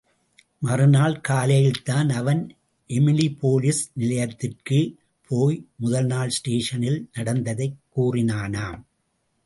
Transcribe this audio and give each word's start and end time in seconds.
மறுநாள் 0.61 1.21
காலையில்தான்.அவன் 1.29 2.41
எமிலிபோலிஸ் 2.89 3.83
நிலையத்திற்குப் 3.99 4.91
போய் 5.31 5.59
முதல் 5.77 6.05
நாள் 6.05 6.29
ஸ்டேஷனில் 6.29 7.09
நடந்ததைக் 7.13 7.79
கூறினானாம்! 7.95 8.81